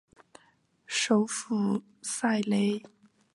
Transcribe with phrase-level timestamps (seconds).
[0.87, 2.81] 首府塞雷。